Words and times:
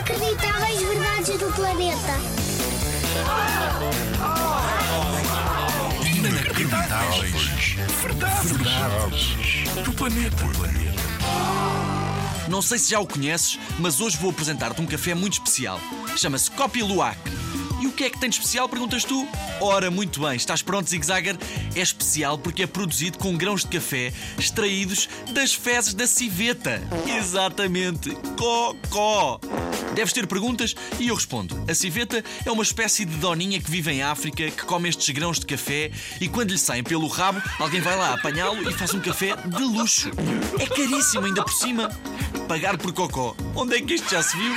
Inacreditáveis 0.00 0.80
verdades 0.80 1.38
do 1.38 1.52
planeta. 1.52 2.20
Inacreditáveis. 6.06 7.76
Verdades. 8.44 9.84
Do 9.84 9.92
planeta. 9.92 10.44
Não 12.48 12.62
sei 12.62 12.78
se 12.78 12.90
já 12.90 12.98
o 12.98 13.06
conheces, 13.06 13.58
mas 13.78 14.00
hoje 14.00 14.16
vou 14.16 14.30
apresentar-te 14.30 14.80
um 14.80 14.86
café 14.86 15.14
muito 15.14 15.34
especial. 15.34 15.78
Chama-se 16.16 16.50
Copi 16.50 16.82
Luwak. 16.82 17.18
E 17.80 17.86
o 17.86 17.92
que 17.92 18.04
é 18.04 18.10
que 18.10 18.18
tem 18.18 18.28
de 18.28 18.36
especial, 18.36 18.68
perguntas 18.68 19.04
tu? 19.04 19.26
Ora, 19.58 19.90
muito 19.90 20.20
bem, 20.20 20.36
estás 20.36 20.60
pronto, 20.60 20.90
Zig 20.90 21.04
Zagger? 21.04 21.38
É 21.74 21.80
especial 21.80 22.36
porque 22.36 22.64
é 22.64 22.66
produzido 22.66 23.18
com 23.18 23.34
grãos 23.36 23.62
de 23.62 23.68
café 23.68 24.12
extraídos 24.38 25.08
das 25.32 25.54
fezes 25.54 25.94
da 25.94 26.06
civeta. 26.06 26.82
Exatamente, 27.06 28.10
cocó. 28.36 29.40
Deves 29.94 30.12
ter 30.12 30.26
perguntas 30.26 30.74
e 30.98 31.08
eu 31.08 31.14
respondo. 31.14 31.64
A 31.68 31.74
civeta 31.74 32.22
é 32.44 32.50
uma 32.50 32.62
espécie 32.62 33.06
de 33.06 33.16
doninha 33.16 33.58
que 33.58 33.70
vive 33.70 33.90
em 33.90 34.02
África, 34.02 34.50
que 34.50 34.64
come 34.64 34.88
estes 34.88 35.08
grãos 35.14 35.40
de 35.40 35.46
café 35.46 35.90
e 36.20 36.28
quando 36.28 36.50
lhe 36.50 36.58
saem 36.58 36.84
pelo 36.84 37.08
rabo, 37.08 37.42
alguém 37.58 37.80
vai 37.80 37.96
lá 37.96 38.12
apanhá-lo 38.12 38.68
e 38.68 38.72
faz 38.74 38.92
um 38.92 39.00
café 39.00 39.34
de 39.36 39.62
luxo. 39.62 40.10
É 40.58 40.66
caríssimo 40.66 41.24
ainda 41.24 41.42
por 41.42 41.52
cima. 41.52 41.88
Pagar 42.46 42.76
por 42.76 42.92
cocó. 42.92 43.34
Onde 43.54 43.76
é 43.76 43.80
que 43.80 43.94
isto 43.94 44.10
já 44.10 44.22
se 44.22 44.36
viu? 44.36 44.54